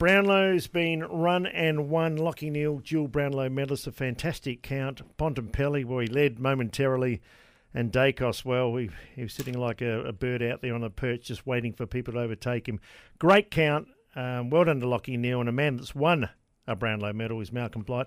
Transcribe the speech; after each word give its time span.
Brownlow's 0.00 0.66
been 0.66 1.02
run 1.02 1.44
and 1.44 1.90
won. 1.90 2.16
Lachie 2.16 2.50
Neale, 2.50 2.78
dual 2.78 3.06
Brownlow 3.06 3.50
medalist, 3.50 3.86
a 3.86 3.92
fantastic 3.92 4.62
count. 4.62 5.02
Bontempelli, 5.18 5.84
where 5.84 6.00
he 6.00 6.08
led 6.08 6.38
momentarily, 6.38 7.20
and 7.74 7.92
Daicos, 7.92 8.42
well, 8.42 8.74
he, 8.76 8.88
he 9.14 9.24
was 9.24 9.34
sitting 9.34 9.58
like 9.58 9.82
a, 9.82 10.06
a, 10.06 10.12
bird 10.14 10.42
out 10.42 10.62
there 10.62 10.74
on 10.74 10.82
a 10.82 10.88
perch, 10.88 11.26
just 11.26 11.46
waiting 11.46 11.74
for 11.74 11.84
people 11.84 12.14
to 12.14 12.20
overtake 12.20 12.66
him. 12.66 12.80
Great 13.18 13.50
count. 13.50 13.88
Um, 14.16 14.48
well 14.48 14.64
done 14.64 14.80
to 14.80 14.86
Lachie 14.86 15.18
Neale, 15.18 15.40
and 15.40 15.50
a 15.50 15.52
man 15.52 15.76
that's 15.76 15.94
won 15.94 16.30
a 16.66 16.74
Brownlow 16.74 17.12
medal 17.12 17.38
is 17.42 17.52
Malcolm 17.52 17.82
Blight. 17.82 18.06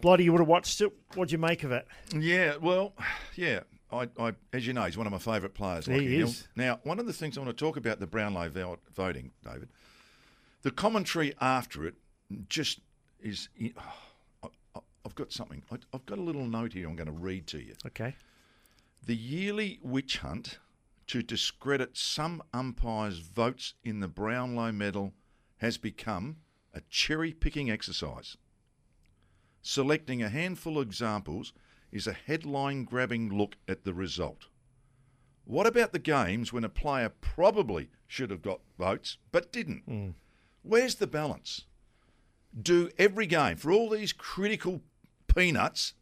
Blighty, 0.00 0.22
you 0.22 0.30
would 0.30 0.40
have 0.40 0.46
watched 0.46 0.80
it. 0.80 0.92
What'd 1.16 1.32
you 1.32 1.38
make 1.38 1.64
of 1.64 1.72
it? 1.72 1.88
Yeah, 2.16 2.54
well, 2.62 2.92
yeah. 3.34 3.62
I, 3.90 4.08
I, 4.16 4.34
as 4.52 4.64
you 4.64 4.74
know, 4.74 4.84
he's 4.84 4.96
one 4.96 5.08
of 5.08 5.12
my 5.12 5.18
favourite 5.18 5.54
players. 5.54 5.86
He 5.86 5.92
Lachie 5.92 6.22
is. 6.22 6.46
Neale. 6.54 6.66
Now, 6.66 6.80
one 6.84 7.00
of 7.00 7.06
the 7.06 7.12
things 7.12 7.36
I 7.36 7.40
want 7.40 7.58
to 7.58 7.64
talk 7.64 7.76
about 7.76 7.98
the 7.98 8.06
Brownlow 8.06 8.78
voting, 8.94 9.32
David– 9.42 9.68
the 10.62 10.70
commentary 10.70 11.34
after 11.40 11.86
it 11.86 11.94
just 12.48 12.80
is. 13.20 13.48
Oh, 14.44 14.82
I've 15.04 15.14
got 15.14 15.32
something. 15.32 15.62
I've 15.70 16.06
got 16.06 16.18
a 16.18 16.22
little 16.22 16.46
note 16.46 16.72
here 16.72 16.88
I'm 16.88 16.96
going 16.96 17.06
to 17.06 17.12
read 17.12 17.46
to 17.48 17.58
you. 17.58 17.74
Okay. 17.86 18.14
The 19.04 19.16
yearly 19.16 19.80
witch 19.82 20.18
hunt 20.18 20.58
to 21.08 21.22
discredit 21.22 21.96
some 21.96 22.42
umpires' 22.54 23.18
votes 23.18 23.74
in 23.84 24.00
the 24.00 24.08
Brownlow 24.08 24.72
medal 24.72 25.12
has 25.58 25.76
become 25.76 26.36
a 26.72 26.80
cherry 26.88 27.32
picking 27.32 27.70
exercise. 27.70 28.36
Selecting 29.60 30.22
a 30.22 30.28
handful 30.28 30.78
of 30.78 30.86
examples 30.86 31.52
is 31.90 32.06
a 32.06 32.12
headline 32.12 32.84
grabbing 32.84 33.28
look 33.36 33.56
at 33.68 33.84
the 33.84 33.92
result. 33.92 34.46
What 35.44 35.66
about 35.66 35.92
the 35.92 35.98
games 35.98 36.52
when 36.52 36.64
a 36.64 36.68
player 36.68 37.08
probably 37.08 37.90
should 38.06 38.30
have 38.30 38.42
got 38.42 38.60
votes 38.78 39.18
but 39.32 39.52
didn't? 39.52 39.88
Mm. 39.88 40.14
Where's 40.62 40.96
the 40.96 41.06
balance? 41.06 41.66
Do 42.60 42.90
every 42.98 43.26
game, 43.26 43.56
for 43.56 43.72
all 43.72 43.88
these 43.88 44.12
critical 44.12 44.82
peanuts, 45.26 45.94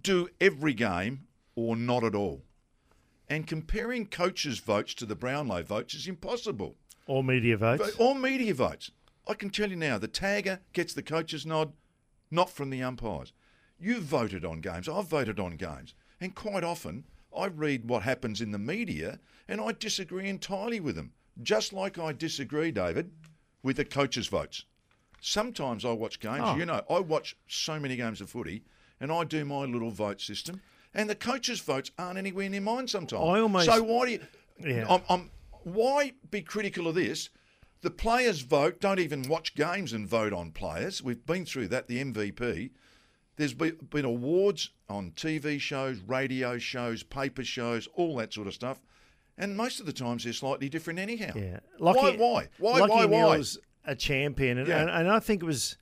do 0.00 0.28
every 0.40 0.74
game 0.74 1.26
or 1.56 1.76
not 1.76 2.04
at 2.04 2.14
all. 2.14 2.42
And 3.28 3.46
comparing 3.46 4.06
coaches' 4.06 4.58
votes 4.58 4.94
to 4.94 5.06
the 5.06 5.16
Brownlow 5.16 5.62
votes 5.62 5.94
is 5.94 6.06
impossible. 6.06 6.76
All 7.06 7.22
media 7.22 7.56
votes. 7.56 7.96
All 7.96 8.14
media 8.14 8.54
votes. 8.54 8.90
I 9.26 9.34
can 9.34 9.50
tell 9.50 9.70
you 9.70 9.76
now, 9.76 9.98
the 9.98 10.08
tagger 10.08 10.60
gets 10.72 10.92
the 10.92 11.02
coach's 11.02 11.46
nod, 11.46 11.72
not 12.30 12.50
from 12.50 12.70
the 12.70 12.82
umpires. 12.82 13.32
You've 13.80 14.04
voted 14.04 14.44
on 14.44 14.60
games. 14.60 14.88
I've 14.88 15.08
voted 15.08 15.40
on 15.40 15.56
games. 15.56 15.94
And 16.20 16.34
quite 16.34 16.64
often, 16.64 17.04
I 17.36 17.46
read 17.46 17.88
what 17.88 18.02
happens 18.02 18.40
in 18.40 18.52
the 18.52 18.58
media 18.58 19.18
and 19.48 19.60
I 19.60 19.72
disagree 19.72 20.28
entirely 20.28 20.80
with 20.80 20.96
them. 20.96 21.12
Just 21.42 21.72
like 21.72 21.98
I 21.98 22.12
disagree, 22.12 22.70
David, 22.70 23.10
with 23.64 23.78
the 23.78 23.84
coaches' 23.84 24.28
votes. 24.28 24.66
Sometimes 25.20 25.84
I 25.84 25.90
watch 25.90 26.20
games. 26.20 26.42
Oh. 26.44 26.56
You 26.56 26.66
know, 26.66 26.82
I 26.88 27.00
watch 27.00 27.34
so 27.48 27.80
many 27.80 27.96
games 27.96 28.20
of 28.20 28.30
footy, 28.30 28.62
and 29.00 29.10
I 29.10 29.24
do 29.24 29.44
my 29.44 29.64
little 29.64 29.90
vote 29.90 30.20
system, 30.20 30.60
and 30.92 31.10
the 31.10 31.16
coaches' 31.16 31.60
votes 31.60 31.90
aren't 31.98 32.18
anywhere 32.18 32.48
near 32.48 32.60
mine. 32.60 32.86
Sometimes. 32.86 33.22
I 33.22 33.40
almost. 33.40 33.66
So 33.66 33.82
why 33.82 34.06
do 34.06 34.12
you? 34.12 34.20
Yeah. 34.60 34.86
I'm, 34.88 35.00
I'm, 35.08 35.30
why 35.64 36.12
be 36.30 36.42
critical 36.42 36.86
of 36.86 36.94
this? 36.94 37.30
The 37.80 37.90
players 37.90 38.42
vote. 38.42 38.80
Don't 38.80 39.00
even 39.00 39.28
watch 39.28 39.54
games 39.54 39.92
and 39.92 40.06
vote 40.06 40.32
on 40.32 40.52
players. 40.52 41.02
We've 41.02 41.24
been 41.26 41.46
through 41.46 41.68
that. 41.68 41.88
The 41.88 42.04
MVP. 42.04 42.70
There's 43.36 43.54
been, 43.54 43.76
been 43.90 44.04
awards 44.04 44.70
on 44.88 45.10
TV 45.10 45.58
shows, 45.58 45.98
radio 46.06 46.56
shows, 46.58 47.02
paper 47.02 47.42
shows, 47.42 47.88
all 47.94 48.16
that 48.18 48.32
sort 48.32 48.46
of 48.46 48.54
stuff. 48.54 48.78
And 49.36 49.56
most 49.56 49.80
of 49.80 49.86
the 49.86 49.92
times 49.92 50.24
they're 50.24 50.32
slightly 50.32 50.68
different 50.68 50.98
anyhow. 50.98 51.32
Yeah. 51.34 51.58
Lachie, 51.80 52.16
why? 52.18 52.48
Why? 52.58 52.78
Why? 52.78 52.80
Lachie 52.80 52.88
why? 52.88 53.04
Why? 53.06 53.36
was 53.36 53.58
a 53.84 53.96
champion, 53.96 54.58
and, 54.58 54.68
Yeah. 54.68 54.80
and, 54.82 54.90
and 54.90 55.10
I 55.10 55.18
think 55.20 55.42
it 55.42 55.46
was 55.46 55.76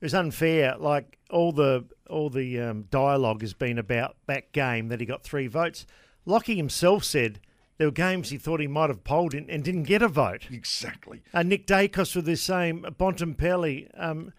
it 0.00 0.04
was 0.04 0.14
unfair. 0.14 0.76
Like 0.78 1.18
all 1.30 1.52
the 1.52 1.84
all 2.10 2.30
the 2.30 2.60
um, 2.60 2.82
dialogue 2.90 3.40
has 3.42 3.54
been 3.54 3.78
about 3.78 4.16
that 4.26 4.52
game 4.52 4.88
that 4.88 5.00
he 5.00 5.06
got 5.06 5.22
three 5.22 5.46
votes. 5.46 5.86
Lachie 6.26 6.56
himself 6.56 7.04
said 7.04 7.40
there 7.78 7.86
were 7.86 7.92
games 7.92 8.30
he 8.30 8.38
thought 8.38 8.58
he 8.60 8.66
might 8.66 8.90
have 8.90 9.04
polled 9.04 9.34
in 9.34 9.48
and 9.50 9.62
didn't 9.62 9.84
get 9.84 10.02
a 10.02 10.08
vote. 10.08 10.46
Exactly. 10.50 11.22
Uh, 11.32 11.42
Nick 11.42 11.66
Daicos 11.66 12.16
with 12.16 12.24
the 12.24 12.36
same, 12.36 12.82
Bontempelli, 12.98 13.88
um, 13.94 14.32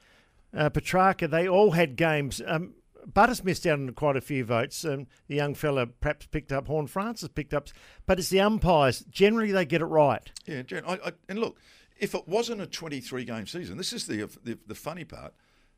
uh, 0.56 0.70
Petracca, 0.70 1.30
they 1.30 1.48
all 1.48 1.72
had 1.72 1.96
games. 1.96 2.42
Um, 2.46 2.74
Butters 3.12 3.44
missed 3.44 3.66
out 3.66 3.80
on 3.80 3.90
quite 3.92 4.18
a 4.18 4.22
few 4.22 4.44
votes. 4.44 4.84
Um, 4.84 5.08
the 5.28 5.36
young 5.36 5.56
fella 5.56 5.88
perhaps 5.88 6.28
picked 6.28 6.52
up, 6.52 6.68
Horne-Francis 6.68 7.30
picked 7.30 7.54
up, 7.54 7.70
but 8.06 8.20
it's 8.20 8.30
the 8.30 8.42
umpires. 8.42 9.06
Generally, 9.10 9.54
they 9.54 9.66
get 9.66 9.82
it 9.82 9.86
right. 9.86 10.30
Yeah, 10.46 10.64
I, 10.86 10.94
I, 10.94 11.12
and 11.30 11.40
look, 11.40 11.58
if 11.98 12.14
it 12.14 12.28
wasn't 12.28 12.62
a 12.62 12.68
23 12.68 13.24
game 13.24 13.48
season, 13.48 13.78
this 13.78 13.94
is 13.94 14.08
the, 14.08 14.30
the, 14.44 14.60
the 14.68 14.76
funny 14.76 15.06
part. 15.06 15.34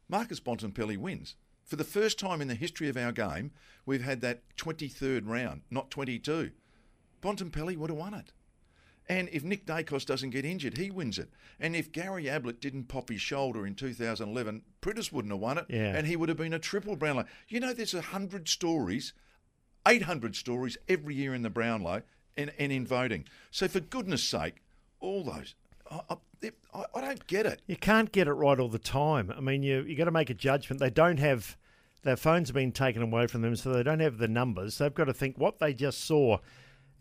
Marcus 0.07 0.39
Bontempelli 0.39 0.97
wins. 0.97 1.35
For 1.63 1.75
the 1.75 1.83
first 1.83 2.17
time 2.17 2.41
in 2.41 2.47
the 2.47 2.55
history 2.55 2.89
of 2.89 2.97
our 2.97 3.11
game, 3.11 3.51
we've 3.85 4.03
had 4.03 4.21
that 4.21 4.41
23rd 4.57 5.27
round, 5.27 5.61
not 5.69 5.91
22. 5.91 6.51
Bontempelli 7.21 7.77
would 7.77 7.91
have 7.91 7.99
won 7.99 8.15
it. 8.15 8.31
And 9.09 9.27
if 9.31 9.43
Nick 9.43 9.65
Daicos 9.65 10.05
doesn't 10.05 10.29
get 10.29 10.45
injured, 10.45 10.77
he 10.77 10.91
wins 10.91 11.17
it. 11.17 11.31
And 11.59 11.75
if 11.75 11.91
Gary 11.91 12.29
Ablett 12.29 12.61
didn't 12.61 12.85
pop 12.85 13.09
his 13.09 13.19
shoulder 13.19 13.65
in 13.65 13.73
2011, 13.73 14.61
Priddis 14.83 15.11
wouldn't 15.11 15.33
have 15.33 15.41
won 15.41 15.57
it. 15.57 15.65
Yeah. 15.67 15.95
And 15.95 16.05
he 16.05 16.15
would 16.15 16.29
have 16.29 16.37
been 16.37 16.53
a 16.53 16.59
triple 16.59 16.95
Brownlow. 16.95 17.25
You 17.47 17.59
know, 17.59 17.73
there's 17.73 17.95
100 17.95 18.47
stories, 18.47 19.13
800 19.87 20.35
stories 20.35 20.77
every 20.87 21.15
year 21.15 21.33
in 21.33 21.41
the 21.41 21.49
Brownlow 21.49 22.03
and, 22.37 22.53
and 22.59 22.71
in 22.71 22.85
voting. 22.85 23.25
So 23.49 23.67
for 23.67 23.79
goodness 23.79 24.23
sake, 24.23 24.61
all 24.99 25.23
those. 25.23 25.55
I, 25.89 26.17
I, 26.73 26.83
I 26.93 27.01
don't 27.01 27.25
get 27.25 27.47
it. 27.47 27.63
You 27.65 27.77
can't 27.77 28.11
get 28.11 28.27
it 28.27 28.33
right 28.33 28.59
all 28.59 28.69
the 28.69 28.77
time. 28.77 29.33
I 29.35 29.39
mean, 29.39 29.63
you 29.63 29.81
you 29.81 29.95
got 29.95 30.05
to 30.05 30.11
make 30.11 30.29
a 30.29 30.35
judgment. 30.35 30.79
They 30.79 30.91
don't 30.91 31.17
have 31.17 31.57
their 32.03 32.15
phones 32.15 32.49
have 32.49 32.55
been 32.55 32.71
taken 32.71 33.01
away 33.01 33.27
from 33.27 33.41
them, 33.41 33.55
so 33.55 33.73
they 33.73 33.83
don't 33.83 33.99
have 33.99 34.19
the 34.19 34.27
numbers. 34.27 34.77
They've 34.77 34.93
got 34.93 35.05
to 35.05 35.13
think 35.13 35.37
what 35.37 35.59
they 35.59 35.73
just 35.73 36.05
saw. 36.05 36.37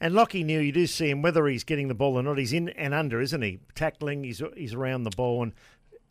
And 0.00 0.14
Lachie 0.14 0.44
knew 0.44 0.60
you 0.60 0.70
do 0.72 0.86
see 0.86 1.10
him 1.10 1.22
whether 1.22 1.46
he's 1.46 1.64
getting 1.64 1.88
the 1.88 1.94
ball 1.94 2.14
or 2.18 2.22
not. 2.22 2.38
He's 2.38 2.52
in 2.52 2.68
and 2.70 2.94
under, 2.94 3.20
isn't 3.20 3.42
he? 3.42 3.58
Tackling, 3.74 4.24
he's 4.24 4.42
he's 4.56 4.74
around 4.74 5.02
the 5.02 5.10
ball, 5.10 5.42
and 5.42 5.52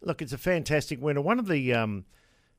look, 0.02 0.22
it's 0.22 0.34
a 0.34 0.38
fantastic 0.38 1.02
winner. 1.02 1.22
One 1.22 1.40
of 1.40 1.48
the 1.48 1.74
um, 1.74 2.06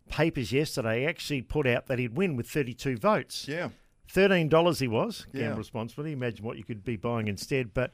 papers 0.08 0.52
yesterday 0.52 1.04
actually 1.06 1.42
put 1.42 1.66
out 1.66 1.86
that 1.86 1.98
he'd 1.98 2.16
win 2.16 2.36
with 2.36 2.48
32 2.48 2.96
votes. 2.96 3.46
Yeah. 3.46 3.68
Thirteen 4.10 4.48
dollars 4.48 4.78
he 4.78 4.88
was 4.88 5.26
Yeah. 5.34 5.42
gamble 5.42 5.58
responsibly. 5.58 6.12
Imagine 6.12 6.44
what 6.44 6.56
you 6.56 6.64
could 6.64 6.82
be 6.82 6.96
buying 6.96 7.28
instead. 7.28 7.74
But 7.74 7.92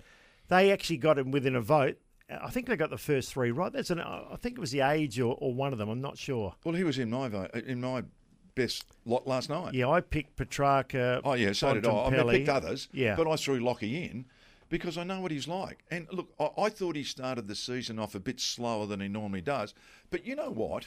they 0.48 0.70
actually 0.70 0.98
got 0.98 1.18
him 1.18 1.32
within 1.32 1.56
a 1.56 1.60
vote. 1.60 1.98
I 2.30 2.50
think 2.50 2.68
they 2.68 2.76
got 2.76 2.90
the 2.90 2.96
first 2.98 3.32
three 3.32 3.50
right. 3.50 3.72
That's 3.72 3.90
an. 3.90 3.98
I 3.98 4.36
think 4.40 4.56
it 4.56 4.60
was 4.60 4.70
the 4.70 4.80
age 4.82 5.18
or, 5.18 5.36
or 5.40 5.52
one 5.52 5.72
of 5.72 5.78
them. 5.80 5.88
I'm 5.88 6.00
not 6.00 6.16
sure. 6.16 6.54
Well, 6.64 6.74
he 6.76 6.84
was 6.84 6.98
in 7.00 7.10
my 7.10 7.28
vote, 7.28 7.50
in 7.54 7.80
my 7.80 8.04
best 8.54 8.84
lot 9.04 9.26
last 9.26 9.48
night. 9.50 9.74
Yeah, 9.74 9.88
I 9.88 10.00
picked 10.00 10.36
Petracca. 10.36 11.20
Oh 11.24 11.34
yeah, 11.34 11.52
so 11.52 11.74
did 11.74 11.86
I. 11.86 11.90
I, 12.04 12.10
mean, 12.10 12.20
I 12.20 12.32
picked 12.32 12.48
others, 12.48 12.88
Yeah, 12.92 13.16
but 13.16 13.28
I 13.28 13.36
threw 13.36 13.60
Lachie 13.60 14.10
in 14.10 14.26
because 14.68 14.96
I 14.98 15.04
know 15.04 15.20
what 15.20 15.30
he's 15.30 15.48
like. 15.48 15.84
And 15.90 16.06
look, 16.12 16.28
I, 16.40 16.50
I 16.62 16.68
thought 16.68 16.96
he 16.96 17.04
started 17.04 17.48
the 17.48 17.54
season 17.54 17.98
off 17.98 18.14
a 18.14 18.20
bit 18.20 18.40
slower 18.40 18.86
than 18.86 19.00
he 19.00 19.08
normally 19.08 19.40
does. 19.40 19.74
But 20.10 20.26
you 20.26 20.36
know 20.36 20.50
what? 20.50 20.86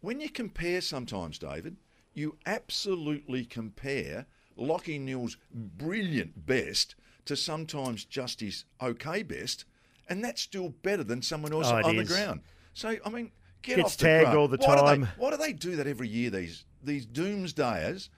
When 0.00 0.20
you 0.20 0.28
compare 0.28 0.80
sometimes, 0.80 1.38
David, 1.38 1.76
you 2.12 2.36
absolutely 2.46 3.44
compare 3.44 4.26
Lachie 4.58 5.00
Neale's 5.00 5.36
brilliant 5.52 6.46
best 6.46 6.94
to 7.24 7.36
sometimes 7.36 8.04
just 8.04 8.40
his 8.40 8.64
okay 8.82 9.22
best, 9.22 9.64
and 10.08 10.22
that's 10.22 10.42
still 10.42 10.68
better 10.82 11.02
than 11.04 11.22
someone 11.22 11.52
else 11.52 11.68
Oh, 11.68 11.76
on 11.76 11.96
is. 11.96 12.08
the 12.08 12.14
ground. 12.14 12.40
So 12.74 12.96
I 13.04 13.08
mean, 13.08 13.30
get 13.62 13.76
Gets 13.76 13.86
off 13.92 13.96
the 13.96 14.04
tagged 14.04 14.36
all 14.36 14.48
the 14.48 14.58
Why 14.58 14.74
do 14.76 14.80
they- 14.82 14.86
time. 14.88 15.08
why 15.16 15.30
do 15.30 15.36
they 15.38 15.52
do 15.52 15.76
that 15.76 15.86
every 15.86 16.08
year? 16.08 16.28
These 16.30 16.64
these 16.84 17.06
doomsdayers 17.06 18.08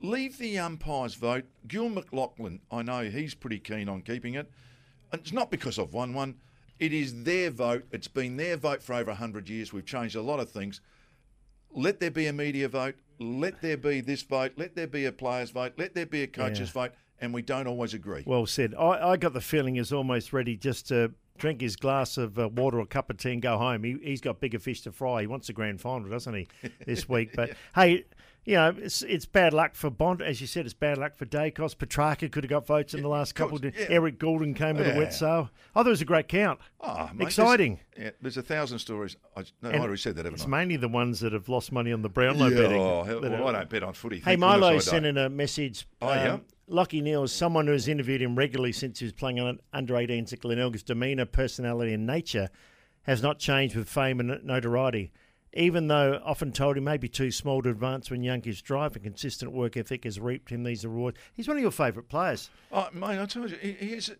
leave 0.00 0.38
the 0.38 0.58
umpires 0.58 1.14
vote. 1.14 1.44
Gill 1.66 1.90
McLachlan, 1.90 2.60
I 2.70 2.82
know 2.82 3.04
he's 3.04 3.34
pretty 3.34 3.58
keen 3.58 3.88
on 3.88 4.02
keeping 4.02 4.34
it. 4.34 4.50
And 5.12 5.20
it's 5.22 5.32
not 5.32 5.50
because 5.50 5.78
I've 5.78 5.92
won 5.92 6.12
one. 6.14 6.36
It 6.78 6.92
is 6.92 7.24
their 7.24 7.50
vote. 7.50 7.84
It's 7.90 8.08
been 8.08 8.36
their 8.36 8.56
vote 8.56 8.82
for 8.82 8.94
over 8.94 9.12
hundred 9.14 9.48
years. 9.48 9.72
We've 9.72 9.84
changed 9.86 10.14
a 10.16 10.22
lot 10.22 10.38
of 10.38 10.50
things. 10.50 10.80
Let 11.74 11.98
there 12.00 12.10
be 12.10 12.26
a 12.26 12.32
media 12.32 12.68
vote. 12.68 12.94
Let 13.18 13.60
there 13.60 13.76
be 13.76 14.00
this 14.00 14.22
vote. 14.22 14.52
Let 14.56 14.76
there 14.76 14.86
be 14.86 15.04
a 15.06 15.12
players 15.12 15.50
vote. 15.50 15.72
Let 15.76 15.94
there 15.94 16.06
be 16.06 16.22
a 16.22 16.26
coaches 16.28 16.68
Yeah. 16.74 16.82
vote. 16.82 16.92
And 17.20 17.34
we 17.34 17.42
don't 17.42 17.66
always 17.66 17.94
agree. 17.94 18.22
well 18.26 18.46
said. 18.46 18.74
I, 18.78 19.10
I 19.10 19.16
got 19.16 19.32
the 19.32 19.40
feeling 19.40 19.74
he's 19.74 19.92
almost 19.92 20.32
ready 20.32 20.56
just 20.56 20.86
to 20.88 21.12
drink 21.38 21.60
his 21.60 21.76
glass 21.76 22.16
of 22.18 22.38
uh, 22.38 22.48
water 22.48 22.78
or 22.80 22.86
cup 22.86 23.10
of 23.10 23.16
tea 23.16 23.32
and 23.32 23.42
go 23.42 23.56
home. 23.58 23.84
He, 23.84 23.96
he's 24.02 24.20
got 24.20 24.40
bigger 24.40 24.58
fish 24.58 24.82
to 24.82 24.92
fry. 24.92 25.22
He 25.22 25.26
wants 25.26 25.48
a 25.48 25.52
grand 25.52 25.80
final, 25.80 26.08
doesn't 26.08 26.34
he, 26.34 26.48
this 26.86 27.08
week? 27.08 27.30
But 27.34 27.50
hey, 27.74 28.04
you 28.44 28.54
know, 28.54 28.74
it's 28.78 29.02
it's 29.02 29.26
bad 29.26 29.52
luck 29.52 29.74
for 29.74 29.90
Bond. 29.90 30.22
As 30.22 30.40
you 30.40 30.46
said, 30.46 30.64
it's 30.64 30.72
bad 30.74 30.96
luck 30.96 31.14
for 31.16 31.26
Daicos. 31.26 31.76
Petracca 31.76 32.30
could 32.32 32.44
have 32.44 32.48
got 32.50 32.66
votes 32.66 32.94
in 32.94 33.02
the 33.02 33.08
last 33.08 33.34
couple. 33.34 33.56
Of, 33.56 33.64
yeah. 33.64 33.86
Errol 33.90 34.12
Gulden 34.12 34.56
came 34.56 34.76
with 34.76 34.86
a 34.86 34.96
wet 34.98 35.12
sail. 35.12 35.50
Oh, 35.76 35.82
there 35.82 35.90
was 35.90 36.00
a 36.00 36.06
great 36.06 36.28
count. 36.28 36.58
Oh, 36.80 37.10
mate, 37.14 37.26
Exciting. 37.26 37.78
There's, 37.94 38.04
yeah, 38.06 38.10
there's 38.22 38.36
a 38.38 38.42
thousand 38.42 38.78
stories. 38.78 39.16
I, 39.36 39.44
no, 39.60 39.70
I 39.70 39.78
already 39.78 39.98
said 39.98 40.16
that, 40.16 40.24
haven't 40.24 40.36
It's 40.40 40.44
I? 40.46 40.48
mainly 40.48 40.76
the 40.76 40.88
ones 40.88 41.20
that 41.20 41.32
have 41.34 41.48
lost 41.48 41.72
money 41.72 41.92
on 41.92 42.00
the 42.02 42.08
Brownlow 42.08 42.48
yeah, 42.48 42.60
betting. 42.62 42.80
oh, 42.80 43.04
well, 43.20 43.24
are- 43.34 43.44
I 43.54 43.58
don't 43.58 43.68
bet 43.70 43.82
on 43.82 43.92
footy. 43.92 44.16
Hey, 44.16 44.22
Thank 44.36 44.40
goodness 44.40 44.60
Milo 44.60 44.76
I 44.76 44.78
sent 44.78 45.04
in 45.06 45.18
a 45.18 45.28
message. 45.28 45.86
Oh, 46.00 46.08
yeah? 46.08 46.38
Lachie 46.70 47.02
Neale 47.02 47.24
is 47.24 47.32
someone 47.32 47.66
who 47.66 47.72
has 47.72 47.88
interviewed 47.88 48.20
him 48.20 48.36
regularly 48.36 48.72
since 48.72 48.98
he 48.98 49.06
was 49.06 49.12
playing 49.12 49.58
under 49.72 49.94
18s 49.94 50.32
at 50.32 50.40
Glenelg's 50.40 50.82
demeanour, 50.82 51.24
personality, 51.24 51.94
and 51.94 52.06
nature 52.06 52.50
has 53.02 53.22
not 53.22 53.38
changed 53.38 53.74
with 53.74 53.88
fame 53.88 54.20
and 54.20 54.44
notoriety. 54.44 55.10
Even 55.54 55.86
though 55.88 56.20
often 56.24 56.52
told 56.52 56.76
he 56.76 56.82
may 56.82 56.98
be 56.98 57.08
too 57.08 57.30
small 57.30 57.62
to 57.62 57.70
advance 57.70 58.10
when 58.10 58.22
young, 58.22 58.42
his 58.42 58.60
drive 58.60 58.94
and 58.94 59.04
consistent 59.04 59.52
work 59.52 59.78
ethic 59.78 60.04
has 60.04 60.20
reaped 60.20 60.50
him 60.50 60.62
these 60.62 60.84
awards. 60.84 61.18
He's 61.32 61.48
one 61.48 61.56
of 61.56 61.62
your 61.62 61.70
favourite 61.70 62.10
players. 62.10 62.50
Oh, 62.70 62.88
mate, 62.92 63.18
I 63.18 63.24
told 63.24 63.50
you, 63.50 63.56
he, 63.56 63.72
he 63.72 63.92
is. 63.94 64.12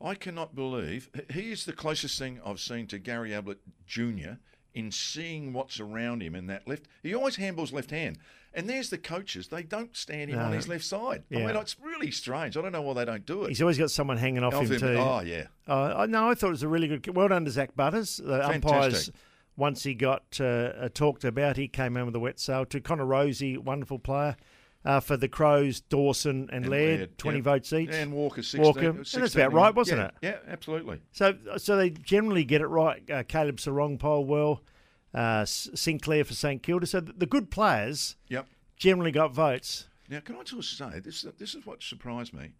I 0.00 0.14
cannot 0.14 0.54
believe 0.54 1.10
he 1.30 1.50
is 1.50 1.64
the 1.64 1.72
closest 1.72 2.18
thing 2.18 2.38
I've 2.44 2.60
seen 2.60 2.86
to 2.88 2.98
Gary 2.98 3.32
Ablett 3.32 3.58
Jr. 3.86 4.34
in 4.76 4.92
seeing 4.92 5.52
what's 5.54 5.80
around 5.80 6.22
him 6.22 6.34
in 6.34 6.46
that 6.48 6.68
left. 6.68 6.86
He 7.02 7.14
always 7.14 7.36
handballs 7.38 7.72
left 7.72 7.90
hand, 7.90 8.18
and 8.52 8.68
there's 8.68 8.90
the 8.90 8.98
coaches. 8.98 9.48
They 9.48 9.62
don't 9.62 9.96
stand 9.96 10.30
him 10.30 10.38
on 10.38 10.52
his 10.52 10.68
left 10.68 10.84
side. 10.84 11.24
I 11.32 11.36
mean, 11.36 11.56
it's 11.56 11.80
really 11.80 12.10
strange. 12.10 12.56
I 12.56 12.62
don't 12.62 12.72
know 12.72 12.82
why 12.82 12.92
they 12.92 13.04
don't 13.06 13.24
do 13.26 13.44
it. 13.44 13.48
He's 13.48 13.62
always 13.62 13.78
got 13.78 13.90
someone 13.90 14.18
hanging 14.18 14.44
off, 14.44 14.52
him, 14.54 14.70
him. 14.70 14.78
too. 14.78 14.96
Oh, 14.98 15.20
yeah. 15.20 15.46
Uh, 15.66 15.94
I- 15.96 16.06
no, 16.06 16.28
I 16.30 16.34
thought 16.34 16.48
it 16.48 16.50
was 16.50 16.62
a 16.62 16.68
really 16.68 16.88
good. 16.88 17.16
Well 17.16 17.28
done 17.28 17.44
to 17.46 17.50
Zak 17.50 17.74
Butters. 17.74 18.18
The 18.18 18.46
umpires, 18.46 18.84
Fantastic. 18.84 19.14
once 19.56 19.82
he 19.82 19.94
got 19.94 20.38
uh, 20.40 20.44
uh, 20.44 20.88
talked 20.92 21.24
about, 21.24 21.56
he 21.56 21.68
came 21.68 21.96
in 21.96 22.04
with 22.06 22.14
a 22.14 22.20
wet 22.20 22.38
sail 22.38 22.66
to 22.66 22.80
Connor 22.80 23.06
Rozee, 23.06 23.56
wonderful 23.58 23.98
player. 23.98 24.36
Uh, 24.84 25.00
for 25.00 25.16
the 25.16 25.26
Crows, 25.26 25.80
Dawson 25.80 26.48
and, 26.52 26.64
And 26.64 26.68
Laird, 26.68 26.98
Laird, 27.00 27.18
20 27.18 27.38
yeah. 27.38 27.42
votes 27.42 27.72
each. 27.72 27.90
And 27.90 28.12
Walker, 28.12 28.40
16. 28.42 28.62
Walker. 28.62 28.90
And 28.90 29.04
that's 29.04 29.34
about 29.34 29.52
right, 29.52 29.74
wasn't 29.74 29.98
yeah, 29.98 30.06
it? 30.06 30.14
Yeah, 30.22 30.52
absolutely. 30.52 31.00
So, 31.10 31.34
so 31.56 31.76
they 31.76 31.90
generally 31.90 32.44
get 32.44 32.60
it 32.60 32.68
right. 32.68 33.02
Uh, 33.10 33.24
Caleb 33.24 33.56
Serong 33.56 33.98
poll 33.98 34.24
well, 34.24 34.62
uh, 35.12 35.44
Sinclair 35.44 36.24
for 36.24 36.34
St 36.34 36.62
Kilda. 36.62 36.86
So 36.86 37.00
the, 37.00 37.26
good 37.26 37.50
players 37.50 38.14
Yep. 38.28 38.46
generally 38.76 39.10
got 39.10 39.34
votes. 39.34 39.88
Now, 40.08 40.20
can 40.20 40.36
I 40.36 40.44
just 40.44 40.78
say 40.78 41.00
this? 41.00 41.26
This 41.36 41.56
is 41.56 41.66
what 41.66 41.82
surprised 41.82 42.32
me. 42.32 42.52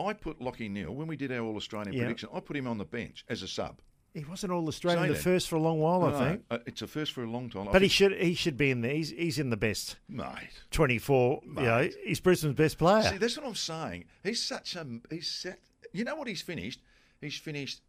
I 0.00 0.12
put 0.12 0.40
Lachie 0.40 0.68
Neale 0.68 0.92
when 0.92 1.06
we 1.06 1.16
did 1.16 1.30
our 1.30 1.44
All 1.44 1.54
Australian 1.54 1.92
Yeah. 1.92 2.00
prediction. 2.02 2.30
I 2.34 2.40
put 2.40 2.56
him 2.56 2.66
on 2.66 2.78
the 2.78 2.84
bench 2.84 3.24
as 3.28 3.42
a 3.42 3.48
sub. 3.48 3.80
He 4.14 4.24
wasn't 4.24 4.52
all 4.52 4.66
Australian, 4.68 5.08
Say 5.08 5.08
the 5.08 5.18
first 5.18 5.48
for 5.48 5.56
a 5.56 5.60
long 5.60 5.80
while, 5.80 6.04
I 6.04 6.12
think. 6.30 6.44
uh, 6.48 6.58
it's 6.66 6.82
a 6.82 6.86
first 6.86 7.10
for 7.12 7.24
a 7.24 7.28
long 7.30 7.50
time. 7.50 7.68
I 7.68 7.72
But 7.72 7.82
he 7.82 7.88
think- 7.88 7.92
should 7.92 8.12
he 8.12 8.34
should 8.34 8.56
be 8.56 8.70
in 8.70 8.80
there. 8.80 8.94
He's 8.94 9.10
he's 9.10 9.38
in 9.40 9.50
the 9.50 9.56
best 9.56 9.96
mate. 10.08 10.50
twenty 10.70 10.98
four. 10.98 11.40
You 11.44 11.52
know, 11.62 11.78
Mate. 11.80 11.94
he's 12.04 12.20
Brisbane's 12.20 12.54
best 12.54 12.78
player. 12.78 13.02
See, 13.02 13.16
that's 13.18 13.36
what 13.36 13.46
I'm 13.46 13.54
saying. 13.56 14.04
He's 14.22 14.40
such 14.42 14.76
a 14.76 14.86
he's 15.10 15.28
set. 15.28 15.58
You 15.92 16.04
know 16.04 16.14
what 16.14 16.28
he's 16.28 16.42
finished? 16.42 16.80
He's 17.20 17.36
finished 17.36 17.80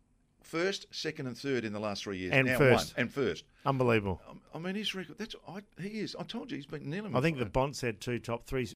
first, 0.41 0.87
second, 0.91 1.27
and 1.27 1.37
third 1.37 1.63
in 1.65 1.73
the 1.73 1.79
last 1.79 2.03
three 2.03 2.17
years. 2.17 2.31
And 2.33 2.47
now 2.47 2.57
first. 2.57 2.95
one, 2.95 3.01
and 3.03 3.13
first. 3.13 3.45
Unbelievable. 3.65 4.21
Um, 4.29 4.41
I 4.53 4.57
mean, 4.59 4.75
his 4.75 4.95
record. 4.95 5.17
That's 5.19 5.35
I, 5.47 5.59
he 5.79 5.99
is. 5.99 6.15
I 6.19 6.23
told 6.23 6.49
you, 6.51 6.57
he's 6.57 6.65
been 6.65 6.89
kneeling. 6.89 7.15
I 7.15 7.21
think 7.21 7.37
the 7.37 7.45
Bonds 7.45 7.81
had 7.81 7.99
two 8.01 8.17
top 8.19 8.45
threes. 8.47 8.73